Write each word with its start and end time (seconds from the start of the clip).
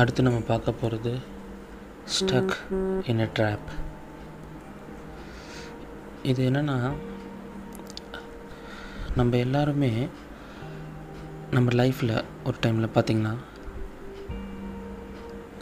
அடுத்து 0.00 0.22
நம்ம 0.22 0.40
பார்க்க 0.48 0.72
போகிறது 0.72 1.12
ஸ்டக் 2.12 2.54
இன் 3.06 3.20
அ 3.20 3.28
ட்ராப் 3.36 3.68
இது 6.22 6.40
என்னென்னா 6.50 6.76
நம்ம 9.16 9.36
எல்லாருமே 9.36 9.92
நம்ம 11.50 11.70
லைஃப்பில் 11.72 12.14
ஒரு 12.44 12.56
டைமில் 12.62 12.94
பார்த்திங்கன்னா 12.94 13.34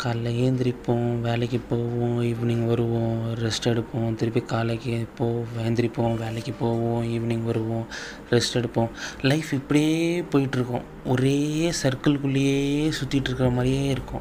காலைல 0.04 0.28
ஏந்திரிப்போம் 0.28 1.20
வேலைக்கு 1.20 1.58
போவோம் 1.58 2.22
ஈவினிங் 2.22 2.66
வருவோம் 2.66 3.34
ரெஸ்ட் 3.34 3.64
எடுப்போம் 3.64 4.14
திருப்பி 4.14 4.40
காலைக்கு 4.40 5.06
போவோம் 5.16 5.44
ஏந்திரிப்போம் 5.64 6.18
வேலைக்கு 6.18 6.52
போவோம் 6.52 7.04
ஈவினிங் 7.04 7.42
வருவோம் 7.42 7.86
ரெஸ்ட் 8.30 8.54
எடுப்போம். 8.54 8.88
லைஃப் 9.22 9.52
இப்படியே 9.52 10.20
போயிட்டுருக்கோம். 10.20 10.82
ஒரே 11.04 11.72
சர்க்கிள்குள்ளேயே 11.82 12.92
சுற்றிட்டு 13.00 13.24
இருக்கிற 13.24 13.50
மாதிரியே 13.50 13.86
இருக்கும். 13.86 14.20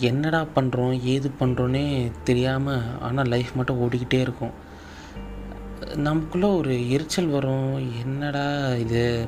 என்னடா 0.00 0.46
பண்ணுறோம் 0.54 1.02
ஏது 1.02 1.30
பண்ணுறோன்னே 1.40 2.10
தெரியாமல் 2.24 3.00
ஆனால் 3.00 3.26
லைஃப் 3.26 3.50
மட்டும் 3.54 3.80
ஓடிக்கிட்டே 3.80 4.20
இருக்கும். 4.20 4.50
நமக்குள்ளே 5.94 6.46
ஒரு 6.46 6.90
எரிச்சல் 6.90 7.26
வரும். 7.26 8.00
என்னடா 8.02 8.74
இது? 8.74 9.26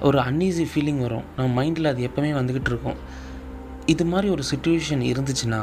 ஒரு 0.00 0.18
அன்ஈஸி 0.18 0.66
ஃபீலிங் 0.74 1.00
வரும். 1.00 1.22
நம்ம 1.36 1.64
மைண்டில் 1.64 1.86
அது 1.86 2.08
எப்போவுமே 2.08 2.34
வந்துக்கிட்டு 2.40 2.70
இருக்கும் 2.72 3.26
இது 3.92 4.04
மாதிரி 4.12 4.28
ஒரு 4.34 4.44
சுச்சுவேஷன் 4.50 5.02
இருந்துச்சுன்னா 5.12 5.60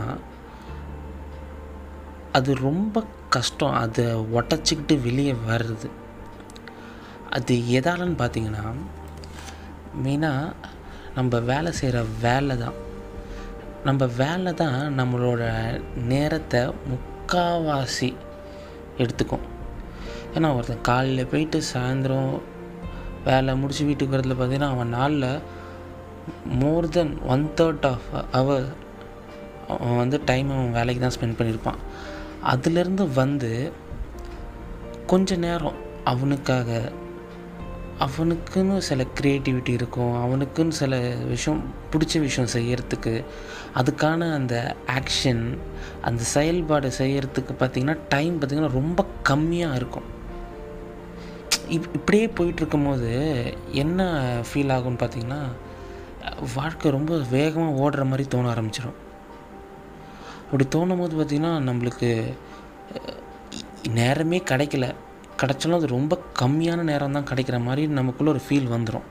அது 2.37 2.51
ரொம்ப 2.67 3.03
கஷ்டம். 3.35 3.75
அதை 3.83 4.05
ஒட்டச்சிக்கிட்டு 4.37 4.95
வெளியே 5.07 5.33
வர்றது. 5.49 5.87
அது 7.37 7.53
எதாலன்னு 7.79 8.17
பார்த்தீங்கன்னா 8.21 8.65
மெயினாக 10.03 10.55
நம்ம 11.17 11.39
வேலை 11.51 11.71
செய்கிற 11.79 11.99
வேலை 12.25 12.55
தான் 12.63 12.77
நம்ம 13.87 14.05
வேலை 14.21 14.51
தான் 14.61 14.77
நம்மளோட 14.99 15.43
நேரத்தை 16.11 16.61
முக்காவாசி 16.91 18.09
எடுத்துக்கும். 19.01 19.45
ஏன்னா 20.35 20.47
ஒருத்தன் 20.55 20.87
காலையில் 20.89 21.31
போயிட்டு 21.33 21.59
சாயந்தரம் 21.73 22.33
வேலை 23.27 23.51
முடிச்சு 23.61 23.83
வீட்டுக்கு 23.89 24.15
வரதுல 24.15 24.35
பார்த்தீங்கன்னா 24.39 24.73
அவன் 24.75 24.95
நாளில் 24.97 25.29
more 26.45 26.89
than 26.89 27.21
one 27.21 27.51
third 27.55 27.85
of 27.85 28.07
hour 28.31 28.65
அவன் 29.67 29.97
வந்து 29.97 30.21
டைம் 30.25 30.49
அவன் 30.51 30.71
வேலைக்கு 30.71 31.01
தான் 31.01 31.15
ஸ்பெண்ட் 31.17 31.39
பண்ணியிருப்பான் 31.39 31.81
அதுலேருந்து 32.43 33.13
வந்து 33.13 33.71
கொஞ்ச 35.07 35.35
நேரம் 35.35 35.79
அவனுக்காக 36.03 36.91
அவனுக்குன்னு 37.99 38.77
சில 38.77 39.05
க்ரியேட்டிவிட்டி 39.21 39.69
இருக்கும் 39.69 40.13
அவனுக்குன்னு 40.23 40.67
சில 40.67 40.95
விஷயம் 41.25 41.61
பிடிச்ச 41.91 42.19
விஷயம் 42.19 42.49
செய்கிறதுக்கு 42.53 43.23
அதுக்கான 43.75 44.33
அந்த 44.33 44.75
ஆக்ஷன் 44.87 45.57
அந்த 46.01 46.23
செயல்பாடு 46.23 46.91
செய்கிறதுக்கு 46.97 47.53
பார்த்திங்கன்னா 47.59 47.97
டைம் 48.09 48.41
பார்த்திங்கன்னா 48.41 48.71
ரொம்ப 48.71 49.05
கம்மியாக 49.29 49.75
இருக்கும். 49.75 50.03
இப் 51.67 51.93
இப்படியே 51.93 52.25
போயிட்டுருக்கும் 52.27 52.85
போது 52.85 53.13
என்ன 53.71 54.01
ஃபீல் 54.41 54.73
ஆகும்னு 54.75 55.01
பார்த்திங்கன்னா 55.03 55.41
வாழ்க்கை 56.55 56.91
ரொம்ப 56.97 57.13
வேகமாக 57.35 57.79
ஓடுற 57.83 58.03
மாதிரி 58.09 58.25
தோண 58.27 58.45
ஆரம்பிச்சிடும் 58.53 58.99
அப்படி 60.45 60.65
தோணும் 60.75 61.01
போது 61.01 61.13
பார்த்திங்கன்னா 61.19 61.53
நம்மளுக்கு 61.69 62.09
நேரமே 63.99 64.37
கிடைக்கல. 64.51 64.85
கிடைச்சாலும் 65.41 65.79
அது 65.79 65.87
ரொம்ப 65.87 66.13
கம்மியான 66.41 66.83
நேரம் 66.89 67.15
தான் 67.17 67.29
கிடைக்கிற 67.31 67.57
மாதிரி 67.63 67.87
நமக்குள்ளே 67.87 68.31
ஒரு 68.33 68.41
ஃபீல் 68.45 68.73
வந்துடும் 68.73 69.07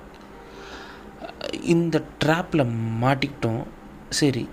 இந்த 1.75 1.97
ட்ராப்பில் 2.25 2.73
மாட்டிக்கிட்டோம். 3.03 3.65
சரி 4.21 4.45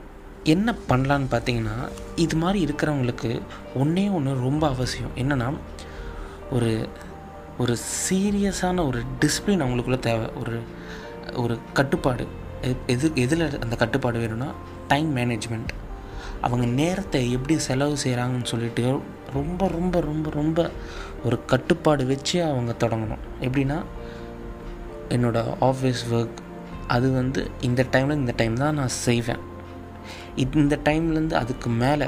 என்ன 0.43 0.75
பண்ணலான்னு 0.89 1.27
பார்த்தீங்கன்னா 1.33 1.77
இது 2.15 2.35
மாதிரி 2.43 2.59
இருக்கிறவங்களுக்கு 2.65 3.31
ஒன்றே 3.75 4.05
ஒன்று 4.17 4.31
ரொம்ப 4.47 4.63
அவசியம். 4.67 5.15
என்னென்னா 5.15 5.47
ஒரு 6.51 6.71
ஒரு 7.57 7.73
சீரியஸான 8.09 8.85
ஒரு 8.87 9.01
டிசிப்ளின் 9.21 9.63
அவங்களுக்குள்ள 9.63 9.99
தேவை. 9.99 10.27
ஒரு 10.41 10.55
ஒரு 11.43 11.55
கட்டுப்பாடு. 11.73 12.25
எது 12.87 13.11
எதில் 13.15 13.59
அந்த 13.59 13.75
கட்டுப்பாடு 13.75 14.19
வேணும்னா 14.19 14.49
டைம் 14.87 15.15
மேனேஜ்மெண்ட் 15.17 15.71
அவங்க 16.41 16.65
நேரத்தை 16.65 17.31
எப்படி 17.31 17.59
செலவு 17.59 17.95
செய்கிறாங்கன்னு 18.03 18.43
சொல்லிட்டு 18.43 18.99
ரொம்ப 19.33 19.67
ரொம்ப 19.67 19.99
ரொம்ப 19.99 20.29
ரொம்ப 20.29 20.71
ஒரு 21.23 21.45
கட்டுப்பாடு 21.45 22.05
வச்சு 22.05 22.43
அவங்க 22.43 22.71
தொடங்கணும். 22.83 23.23
எப்படின்னா 23.41 23.77
என்னோடய 25.09 25.53
ஆஃபீஸ் 25.61 26.01
ஒர்க் 26.11 26.39
அது 26.87 27.11
வந்து 27.11 27.51
இந்த 27.61 27.85
டைமில் 27.91 28.21
இந்த 28.23 28.33
டைம் 28.37 28.55
தான் 28.55 28.73
நான் 28.73 28.87
செய்வேன். 28.87 29.41
இந்த 30.35 30.79
டைம்லேருந்து 30.83 31.33
அதுக்கு 31.33 31.69
மேலே 31.69 32.07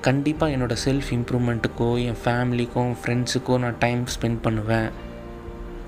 கண்டிப்பாக 0.00 0.54
என்னோடய 0.56 0.82
செல்ஃப் 0.84 1.08
இம்ப்ரூவ்மெண்ட்டுக்கோ 1.10 1.88
என் 2.04 2.20
ஃபேமிலிக்கோ 2.24 2.94
ஃப்ரெண்ட்ஸுக்கோ 3.02 3.58
நான் 3.58 3.78
டைம் 3.78 4.04
ஸ்பெண்ட் 4.04 4.40
பண்ணுவேன். 4.42 4.90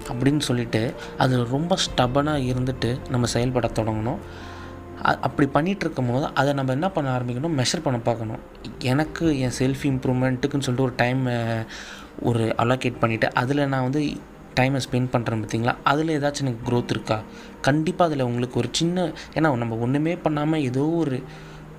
அப்படின்னு 0.09 0.39
சொல்லிட்டு 0.39 0.95
அது 1.19 1.35
ரொம்ப 1.47 1.77
ஸ்டபனாக 1.87 2.47
இருந்துட்டு 2.53 2.91
நம்ம 3.11 3.27
செயல்பட 3.27 3.67
தொடங்கணும். 3.67 4.21
அப்படி 5.27 5.49
பண்ணிகிட்டு 5.55 5.85
இருக்கும் 5.87 6.11
போது 6.11 6.27
அதை 6.35 6.53
நம்ம 6.53 6.73
என்ன 6.73 6.91
பண்ண 6.91 7.19
ஆரம்பிக்கணும்? 7.19 7.57
மெஷர் 7.59 7.83
பண்ண 7.83 7.99
பார்க்கணும். 8.01 8.41
எனக்கு 8.93 9.27
என் 9.39 9.57
செல்ஃப் 9.59 9.85
இம்ப்ரூவ்மெண்ட்டுக்குன்னு 9.91 10.67
சொல்லிட்டு 10.69 10.87
ஒரு 10.87 10.93
டைம் 10.97 11.23
ஒரு 12.21 12.45
அலோகேட் 12.59 13.01
பண்ணிவிட்டு 13.01 13.29
அதில் 13.43 13.69
நான் 13.69 13.87
வந்து 13.89 14.03
டைமை 14.61 14.81
ஸ்பெண்ட் 14.87 15.13
பண்ணுறேன் 15.13 15.43
பார்த்தீங்களா? 15.43 15.75
அதில் 15.85 16.15
ஏதாச்சும் 16.21 16.45
எனக்கு 16.45 16.63
க்ரோத் 16.69 16.91
இருக்கா? 16.91 17.21
கண்டிப்பாக 17.61 18.13
அதில் 18.13 18.27
உங்களுக்கு 18.27 18.59
ஒரு 18.59 18.69
சின்ன 18.73 19.13
ஏன்னா 19.35 19.57
நம்ம 19.57 19.77
ஒன்றுமே 19.77 20.17
பண்ணாமல் 20.17 20.61
ஏதோ 20.61 20.85
ஒரு 21.03 21.23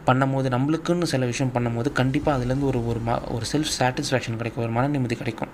பண்ணும்போது 0.06 0.48
நம்மளுக்குன்னு 0.56 1.04
சில 1.04 1.26
விஷயம் 1.26 1.54
பண்ணும்போது 1.56 1.92
கண்டிப்பாக 1.92 2.38
அதுலேருந்து 2.38 2.70
ஒரு 2.72 2.88
ஒரு 2.88 3.00
ம 3.08 3.32
ஒரு 3.32 3.46
செல்ஃப் 3.52 3.74
சாட்டிஸ்ஃபேக்ஷன் 3.80 4.38
கிடைக்கும். 4.38 4.64
ஒரு 4.64 4.72
மன 4.72 4.88
நிம்மதி 4.88 5.16
கிடைக்கும். 5.16 5.50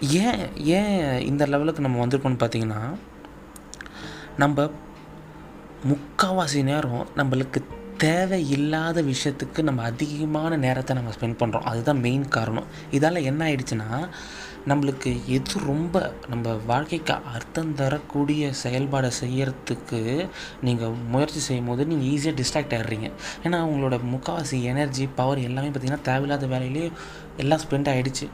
ஏன் 0.00 0.56
ஏன் 0.56 1.20
இந்த 1.20 1.46
லெவலுக்கு 1.46 1.80
நம்ம 1.80 2.06
வந்திருக்கோம்னு 2.06 2.40
பார்த்தீங்கன்னா 2.40 2.96
நம்ம 4.36 4.70
முக்கால்வாசி 5.88 6.62
நேரம் 6.62 7.06
நம்மளுக்கு 7.16 7.62
தேவையில்லாத 7.96 9.02
விஷயத்துக்கு 9.02 9.62
நம்ம 9.62 9.82
அதிகமான 9.82 10.56
நேரத்தை 10.56 10.96
நம்ம 10.96 11.10
ஸ்பெண்ட் 11.20 11.38
பண்ணுறோம் 11.38 11.62
அதுதான் 11.62 11.98
மெயின் 11.98 12.28
காரணம். 12.28 12.64
இதால் 12.90 13.22
என்ன 13.22 13.44
ஆயிடுச்சுன்னா 13.44 14.08
நம்மளுக்கு 14.68 15.26
எது 15.26 15.60
ரொம்ப 15.66 16.12
நம்ம 16.28 16.54
வாழ்க்கைக்கு 16.66 17.12
அர்த்தம் 17.12 17.74
தரக்கூடிய 17.74 18.52
செயல்பாடை 18.62 19.10
செய்யறதுக்கு 19.20 20.28
நீங்கள் 20.60 20.90
முயற்சி 20.90 21.38
செய்யும் 21.38 21.66
போது 21.66 21.86
நீங்கள் 21.86 22.08
ஈஸியாக 22.08 22.42
டிஸ்ட்ராக்ட் 22.42 22.74
ஆகிடுறீங்க 22.74 23.10
ஏன்னா 23.44 23.60
உங்களோட 23.60 24.00
முக்கால்வாசி 24.12 24.62
எனர்ஜி 24.62 25.08
பவர் 25.14 25.38
எல்லாமே 25.38 25.68
பார்த்தீங்கன்னா 25.68 26.02
தேவையில்லாத 26.02 26.46
வேலையிலே 26.46 26.90
எல்லாம் 27.36 27.60
ஸ்பெண்ட் 27.70 27.88
ஆகிடுச்சு 27.88 28.28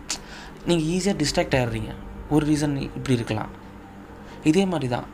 நீங்கள் 0.69 0.87
ஈஸியாக 0.95 1.17
டிஸ்ட்ராக்ட் 1.23 1.57
ஆகிடுறீங்க 1.59 1.93
ஒரு 2.35 2.45
ரீசன் 2.51 2.77
இப்படி 2.97 3.17
இருக்கலாம். 3.19 3.51
இதே 4.51 4.63
மாதிரி 4.73 4.89
தான். 4.95 5.07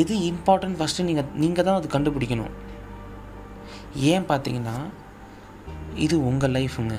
எது 0.00 0.14
இம்பார்ட்டன்ட் 0.30 0.76
ஃபஸ்ட்டு 0.78 1.06
நீங்கள் 1.08 1.30
நீங்கள் 1.42 1.66
தான் 1.68 1.78
அது 1.80 1.88
கண்டுபிடிக்கணும். 1.94 2.52
ஏன் 4.12 4.26
பார்த்தீங்கன்னா 4.30 4.76
இது 6.04 6.16
உங்கள் 6.30 6.54
லைஃபுங்க 6.56 6.96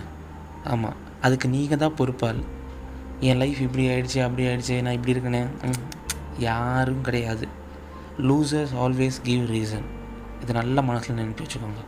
ஆமாம் 0.74 0.98
அதுக்கு 1.26 1.48
நீங்கள் 1.56 1.82
தான் 1.84 1.98
பொறுப்பால். 2.00 2.42
என் 3.28 3.40
லைஃப் 3.44 3.60
இப்படி 3.66 3.84
ஆயிடுச்சு 3.92 4.20
அப்படி 4.28 4.44
ஆயிடுச்சு 4.50 4.76
நான் 4.86 4.98
இப்படி 4.98 5.14
இருக்கேனே. 5.16 5.44
யாரும் 6.50 7.06
கிடையாது. 7.08 7.46
லூசர்ஸ் 8.30 8.74
ஆல்வேஸ் 8.86 9.18
கிவ் 9.30 9.46
ரீசன் 9.56 9.88
இது 10.42 10.54
நல்ல 10.60 10.78
மனசில் 10.90 11.20
நினைப்பி 11.20 11.44
வச்சுக்கோங்க. 11.46 11.84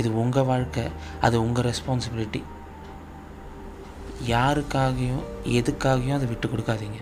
இது 0.00 0.08
உங்கள் 0.22 0.48
வாழ்க்கை. 0.52 0.84
அது 1.26 1.36
உங்கள் 1.46 1.66
ரெஸ்பான்சிபிலிட்டி 1.70 2.42
யாருக்காகவும் 4.34 5.26
எதுக்காகவும் 5.58 6.16
அதை 6.16 6.26
விட்டு 6.28 6.48
கொடுக்காதீங்க. 6.48 7.00